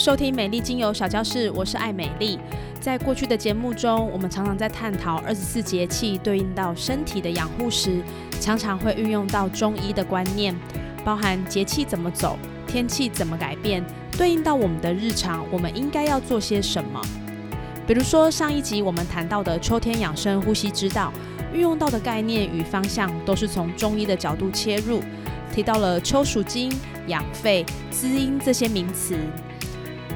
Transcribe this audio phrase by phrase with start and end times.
[0.00, 2.38] 收听美丽精油小教室，我是艾美丽。
[2.80, 8.00] 在过去的节目中，我们常常在探讨二十四节气对应到身体的养护时，
[8.40, 10.56] 常常会运用到中医的观念，
[11.04, 13.84] 包含节气怎么走，天气怎么改变，
[14.16, 16.98] 对应到我们的日常，我们应该要做些什么。
[17.86, 21.12] 比如说上一集我们谈到的秋天养生呼吸之道，
[21.52, 25.02] 运用到的概念与方向都是从中医的角度切入，
[25.54, 26.72] 提到了秋属金、
[27.08, 29.14] 养肺、滋阴这些名词。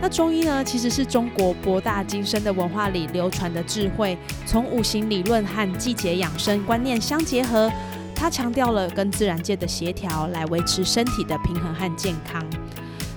[0.00, 7.72] 那中医呢，其实是中国博大精深的文化里流传的智慧，从五行理论和季节养生观念相结合，
[8.14, 12.44] 它强调了跟自然界的协调，来维持身体的平衡和健康。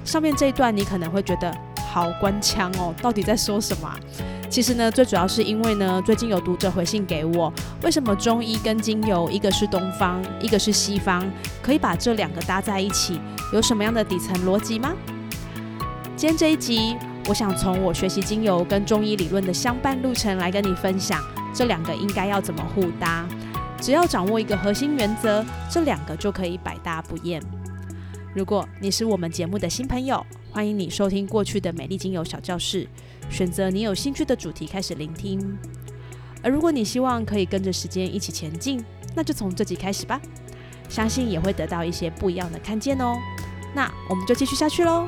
[0.06, 1.54] 上面这一段你可能会觉得
[1.92, 3.94] 好官腔哦，到底在说什么？
[4.50, 7.52] 其实呢，最主要是因为呢，最近有读者回信给我，
[7.84, 11.22] 为什么中医跟精油一个是东方，一个是西方，
[11.62, 13.20] 可以把这两个搭在一起，
[13.52, 14.94] 有什么样的底层逻辑吗？
[16.18, 21.24] 今天这一集，我想从我学习精油跟中医理论的相伴路程来跟你分享，
[21.54, 23.24] 这两个应该要怎么互搭。
[23.80, 27.40] 只要掌握一个核心原则，这两个就可以百搭不厌。
[28.34, 32.88] 如果你是我们节目的新朋友，欢迎你收听过去的美丽精油小教室，
[33.30, 35.56] 选择你有兴趣的主题开始聆听。
[36.42, 40.20] 而如果你希望可以跟着时间一起前进，那就从这集开始吧，
[40.90, 43.16] 相信也会得到一些不一样的看见哦。
[43.76, 45.06] 那我们就继续下去喽。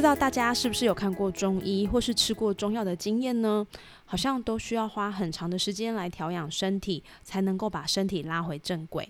[0.00, 3.66] 知道大家是不是有看过中医或是吃过中药的经验呢？
[4.06, 9.06] 好像都需要花很长的时间来调养身体，才能够把身体拉回正轨。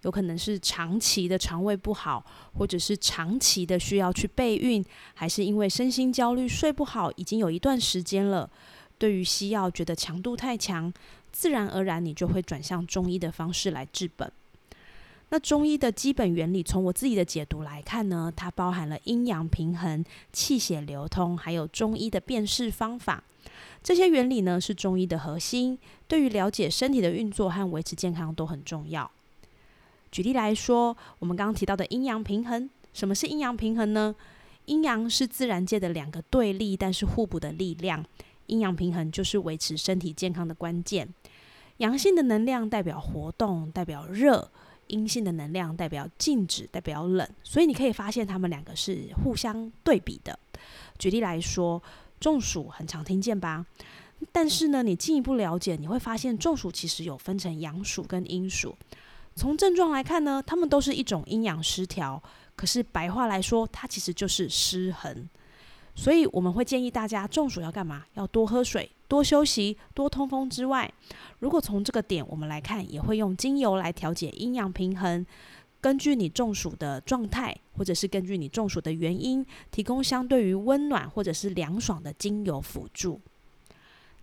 [0.00, 2.24] 有可能是长期的肠胃不好，
[2.54, 8.48] 或者是长期的需要去备孕，还是因为身心焦虑睡不好，已经有一段时间了。
[8.96, 10.90] 对于西药觉得强度太强，
[11.30, 14.32] 自然而然你就会转向中医的方式来治本。
[15.30, 23.22] 那中医的基本原理，从我自己的解读来看呢，它包含了阴阳平衡、气血流通，还有中医的辨识方法。
[23.82, 29.08] 这些原理呢，是中医的核心，对于了解身体的运作和维持健康都很重要。
[30.10, 34.14] 举例来说，我们刚刚提到的阴阳平衡，什么是阴阳平衡呢？
[34.66, 38.04] 阴阳是自然界的两个对立但是互补的力量，
[38.46, 41.08] 阴阳平衡就是维持身体健康的关键。
[41.76, 44.50] 阳性的能量代表活动，代表热。
[44.90, 50.38] 阴性的能量代表静止，代表冷，所以你可以发现它们两个是互相对比的。
[50.98, 51.82] 举例来说，
[52.18, 53.64] 中暑很常听见吧？
[54.32, 58.76] 但是呢，你进一步了解，你会发现中暑其实有分成阳暑跟阴暑。
[59.34, 62.22] 从症状来看呢，它们都是一种阴阳失调。
[62.54, 65.26] 可是白话来说，它其实就是失衡。
[65.94, 68.04] 所以我们会建议大家中暑要干嘛？
[68.14, 68.90] 要多喝水。
[69.10, 70.88] 多休息、多通风之外，
[71.40, 75.26] 如果从这个点我们来看，也会用精油来调节阴阳平衡。
[75.80, 83.20] 根据你中暑的状态，或者是根据你中暑的原因，提供相对于温暖或者是凉爽的精油辅助。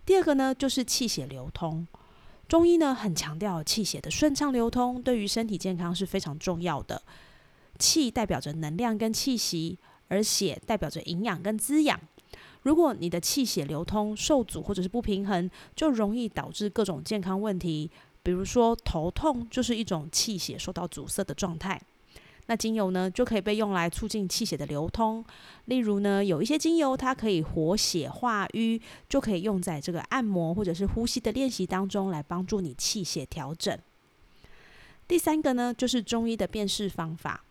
[0.06, 1.86] 第二个呢，就是气血流通。
[2.48, 7.02] 中医呢很强调气血的顺畅流通，对于身体健康是非常重要的。
[7.78, 9.78] 气代表着能量跟气息，
[10.08, 12.00] 而血代表着营养跟滋养。
[12.68, 17.90] 如果你的气血流通受阻或者是不平衡，就容易导致各种健康问题。
[18.22, 21.80] 比如说头痛就是一种气血受到阻塞的状态。
[22.44, 25.24] 那精油呢就可以被用来促进气血的流通。
[25.64, 33.78] 例如呢，有一些精油它可以活血化瘀，就可以用在这个按摩或者是呼吸的练习当中，来帮助你气血调整。
[35.06, 37.42] 第三个呢，就是中医的辨识方法。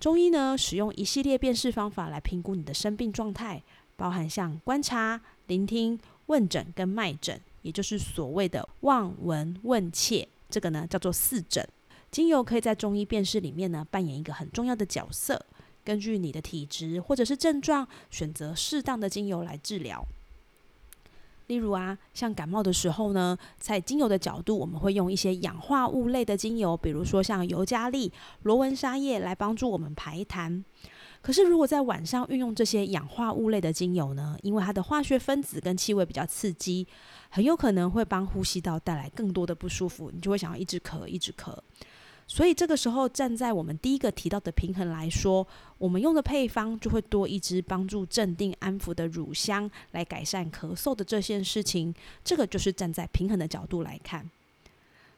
[0.00, 3.62] 中医呢使用一系列辨识方法来评估你的生病状态。
[3.96, 11.66] 包含像观察、聆听、问诊跟脉诊，也就是所谓的望、闻、问、切，这个呢叫做四诊。
[12.10, 15.44] 精油可以在中医辨识里面呢扮演一个很重要的角色。
[15.84, 20.06] 根据你的体质或者是症状，选择适当的精油来治疗。
[21.48, 28.10] 例如啊，像感冒的时候呢，在精油的角度，我们会用一些氧化物类的精油，比如说像尤加利、
[28.44, 30.62] 罗纹沙叶来帮助我们排痰。
[31.24, 34.36] 可是，如果在晚上运用这些氧化物类的精油呢？
[34.42, 36.86] 因为它的化学分子跟气味比较刺激，
[37.30, 41.56] 很有可能会帮呼吸道带来更多的不舒服，你就会想要一直咳，一直咳。
[42.26, 45.46] 所以这个时候，站在我们第一个提到的平衡来说，
[45.78, 51.94] 我们用的配方就会多一支帮助镇定安抚的乳香，来改善咳嗽的这件事情。
[52.22, 54.30] 这个就是站在平衡的角度来看。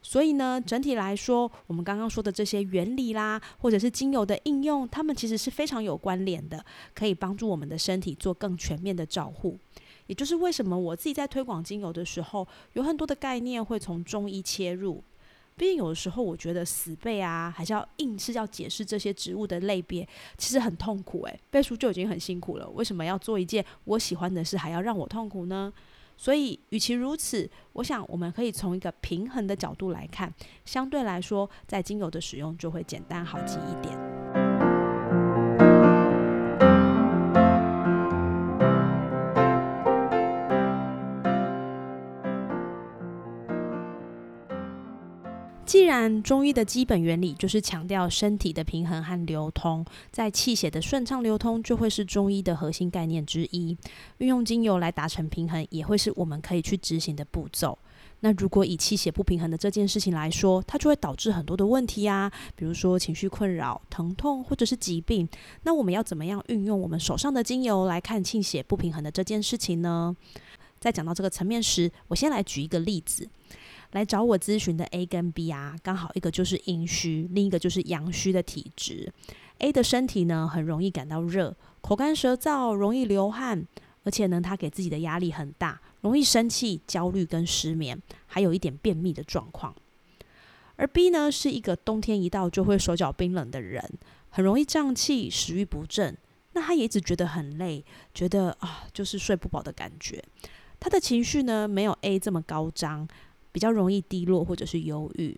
[0.07, 6.63] 所以呢，整体来说，我们刚刚说的这些原理啦，或者是精油的应用，它们其实是非常有关联的，
[6.95, 9.59] 可以帮助我们的身体做更全面的照护。
[10.05, 15.03] 也就是为什么我自己在推广精油的时候，有很多的概念会从中医切入。
[15.57, 20.07] 毕竟有的时候，我觉得死背啊，还是要硬是要解释这些植物的类别，
[20.37, 25.73] 其实很痛苦诶，背书就已经很辛苦了，为什么要做一件我喜欢的事，还要让我痛苦呢？
[26.17, 30.33] 所以，与其如此，我想我们可以从一个平衡的角度来看，
[30.65, 34.06] 相对来说，在精油的使用就会简单好记一点。
[45.67, 53.77] 既然中医的基本原理就是强调身体的平衡和流通，在气血的顺畅流通就会是中医的核心概念之一。
[54.19, 57.77] 运用精油来达成平衡，也会是我们可以去执行的步骤。
[58.21, 65.27] 那如果以气血不平衡的这件事情来说，它就会导致很多的问题啊，比如说情绪困扰、疼痛或者是疾病。
[65.63, 70.15] 那我们要怎么样运用我们手上的精油来看气血不平衡的这件事情呢？
[70.79, 73.27] 在讲到这个层面时，我先来举一个例子。
[73.91, 79.11] 来找我咨询的 A 跟 B 啊，刚好一个就是阴虚，另一个就是阳虚的体质。
[79.59, 83.65] A 的身体呢，很容易感到热，口干舌燥，容易流汗，
[84.03, 89.73] 而且呢，他给自己的压力很大，容易生气、焦虑跟失眠，还有一点便秘的状况。
[90.75, 93.83] 而 B 呢，是一个冬天一到就会手脚冰冷的人，
[94.29, 96.15] 很容易胀气、食欲不振，
[96.53, 100.23] 那他也一直觉得很累，觉得啊，就是睡不饱的感觉。
[100.79, 103.07] 他的情绪呢，没有 A 这么高涨。
[103.57, 105.35] 比较容易低落或者是忧郁。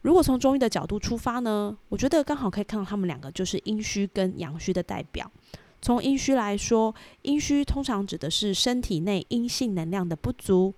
[0.00, 5.30] 如果从中医的角度出发呢，我觉得刚好可以看到他们两个就是阴虚跟阳虚的代表。
[5.82, 10.72] 从阴虚来说，阴虚通常指的是身体内阴性能量的不足，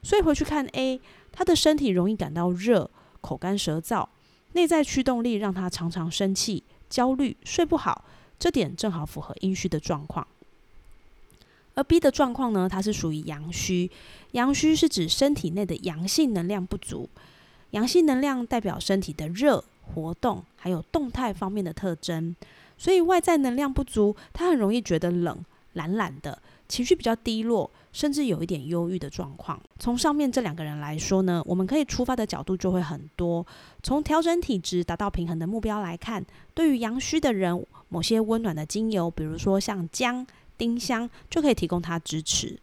[0.00, 1.00] 所以回去看 A，
[1.32, 2.88] 他的身体容易感到热、
[3.20, 4.06] 口干舌燥，
[4.52, 8.04] 内在驱动力让他常常生气、焦虑、睡不好，
[8.38, 10.24] 这点正好符合阴虚的状况。
[11.74, 13.90] 而 B 的状况呢，它是属于阳虚。
[14.32, 17.08] 阳虚是指身体内的阳性能量不足。
[17.70, 22.34] 阳性能量代表身体的热、活动，还有动态方面的特征。
[22.78, 29.60] 所以外在能量不足，他很容易觉得冷、懒懒的，情绪比较低落，甚至有一点忧郁的状况。
[29.78, 33.44] 从上面这两个人来说呢，我们可以出发的角度就会很多。
[33.82, 36.24] 从调整体质、达到平衡的目标来看，
[36.54, 40.24] 对于阳虚的人，某些温暖的精油，比如说像姜。
[40.56, 42.58] 丁香就可以提供他支持。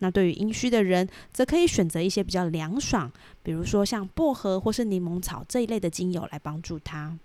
[0.00, 3.10] 那对于阴虚的人，则可以选择一些比较凉爽，
[3.42, 7.18] 比如说像薄荷或是柠檬草这一类的精油来帮助他。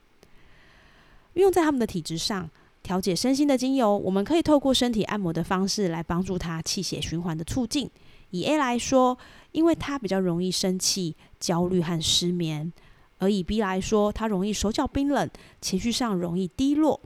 [1.34, 2.50] 运用在他们的体质上，
[2.82, 7.90] 调节身心的精油，我们可以透过身体按摩的方式来帮助他气血循环的促进。
[8.32, 9.16] 以 A 来说，
[9.52, 12.72] 因为他比较容易生气、焦虑和失眠；
[13.20, 15.30] 而以 B 来说，他容易手脚冰冷，
[15.62, 17.00] 情绪上容易低落。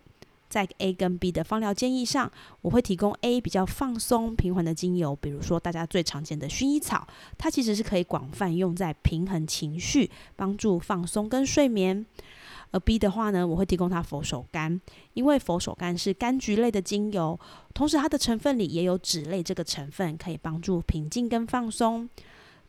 [0.49, 7.07] 在 A 跟 B 的芳疗建议上，我会提供 A 比较放松、平缓的精油，比如说大家最常见的薰衣草，
[7.37, 12.05] 它其实是可以广泛用在平衡情绪、帮助放松跟睡眠。
[12.71, 14.79] 而 B 的话呢，我会提供它佛手柑，
[15.13, 17.39] 因为佛手柑是柑橘类的精油，
[17.73, 22.09] 同时它的成分里也有脂类这个成分，可以帮助平静跟放松。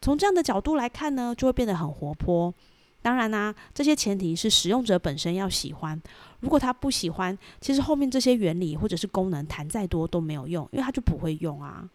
[0.00, 2.54] 从这样的角度来看呢，就会变得很活泼。
[3.00, 6.00] 当然啦，这些前提是使用者本身要喜欢。
[6.40, 11.88] 如果他不喜欢，其实后面这些原理或者是功能谈再多都没有用，因为他就不会用啊。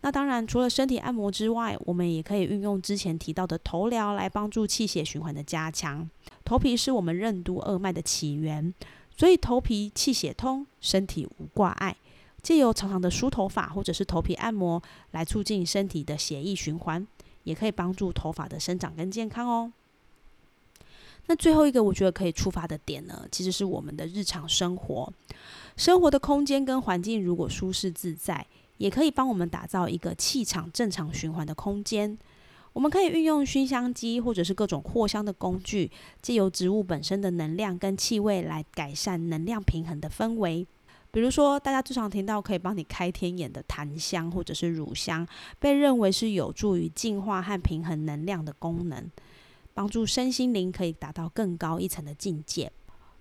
[0.00, 6.08] 那当然，除了身体按摩之外，我们也可以运用之前提到的头疗来帮助气血循环的加强。
[6.44, 8.72] 头皮是我们任督二脉的起源，
[9.16, 11.96] 所以头皮气血通，身体无挂碍。
[12.40, 17.04] 借由长长的梳头发或者是头皮按摩来促进身体的血液循环，
[17.42, 19.72] 也可以帮助头发的生长跟健康哦。
[21.28, 25.12] 那最后一个我觉得可以出发的点呢，其实是我们的日常生活，
[25.76, 28.46] 生活的空间跟环境如果舒适自在，
[28.78, 32.18] 也可以帮我们打造一个气场正常循环的空间。
[32.72, 35.90] 我们可以运用熏香机或者是各种扩香的工具，
[36.22, 40.66] 借由植物本身的能量跟气味来改善能量平衡的氛围。
[41.10, 45.26] 比如说，大家最常听到可以帮你开天眼的檀香或者是乳香，
[45.58, 49.10] 被认为是有助于净化和平衡能量的功能。
[49.78, 52.68] 帮助身心灵可以达到更高一层的境界。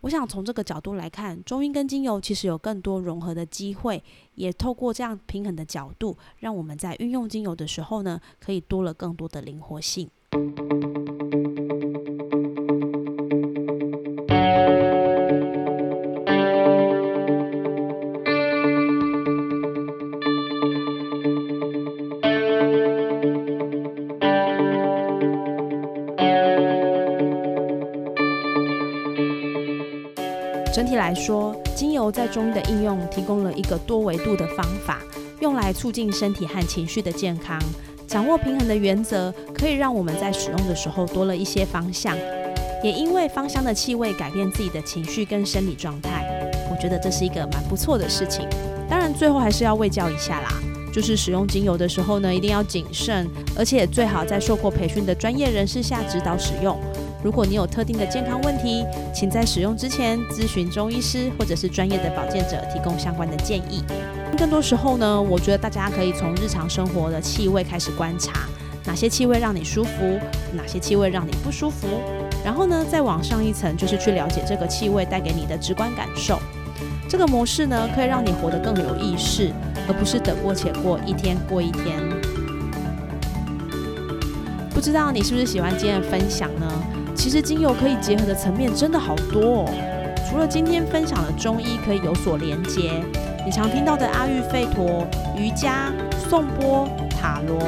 [0.01, 10.09] 我想从这个角度来看，中医跟精油其实有更多融合的机会，也透过这样平衡的角度，让我们在运用精油的时候呢，可以多了更多的灵活性。
[30.88, 35.00] 体来说，精油在中医的应用提供了一个多维度的方法，
[35.41, 37.62] 用来促进身体和情绪的健康。
[38.08, 42.15] 掌握平衡的原则，可以让我们在使用的时候多了一些方向。
[42.82, 46.25] 也因为芳香的气味改变自己的情绪跟生理状态，
[46.72, 48.48] 我觉得这是一个蛮不错的事情。
[48.88, 50.53] 当然，最后还是要喂教一下啦，
[50.94, 53.27] 就是使用精油的时候呢，一定要谨慎，
[53.58, 56.79] 而且最好在受过培训的专业人士下指导使用。
[57.27, 63.84] 如果你有特定的健康问题，请在使用之前咨询中医师或者是专业的保健者，提供相关的建议。
[64.38, 68.48] 更多时候呢，我觉得大家可以从日常生活的气味开始观察，
[68.86, 70.17] 哪些气味让你舒服，
[70.53, 71.86] 哪些气味让你不舒服。
[72.46, 76.39] 然后呢，再往上一层，就是去了解这个气味带给你的直观感受。
[77.10, 79.51] 这个模式呢，可以让你活得更有意识，
[79.86, 82.00] 而不是得过且过，一天过一天。
[84.74, 86.72] 不知道你是不是喜欢今天的分享呢？
[87.27, 89.65] 其实精油可以结合的层面真的好多哦。
[90.29, 93.03] 除了今天分享的中医可以有所连接，
[93.46, 95.05] 你常听到的阿育吠陀、
[95.36, 95.91] 瑜伽、
[96.29, 97.60] 颂钵、塔罗、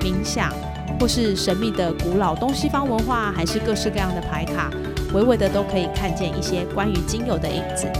[0.00, 0.52] 冥想，
[1.00, 4.70] 或是神秘的古老东西方文化，还是各式各样的牌卡，
[5.12, 7.90] 微微的都可以看见一些关于精油的影子。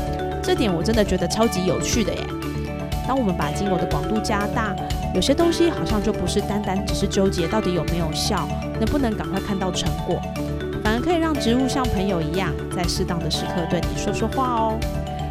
[0.40, 2.20] 这点我真的觉得超级有趣的耶。
[3.08, 4.72] 当我们把精油的广度加大，
[5.16, 8.48] 有些东西好像就不是单单只是纠结到底有没有效，
[8.78, 10.22] 能不能赶快看到成果。
[11.08, 14.78] 可以让植物像朋友一样，在适当的时刻对你说说话哦。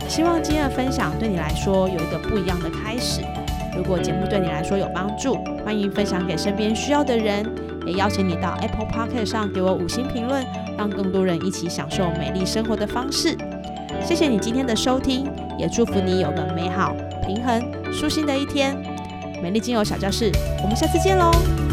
[0.09, 3.21] 希望今天的分享对你来说有一个不一样的开始。
[3.77, 7.45] 如果节目对你来说有帮助，欢迎分享给身边需要的人，
[7.85, 10.43] 也邀请你到 Apple p o c k e t 上给我五星评论，
[10.75, 13.37] 让更多人一起享受美丽生活的方式。
[14.03, 15.29] 谢谢你今天的收听，
[15.59, 17.61] 也祝福你有个美好、平衡、
[17.93, 18.75] 舒心的一天。
[19.43, 20.31] 美丽精油小教室，
[20.63, 21.66] 我们下次见喽。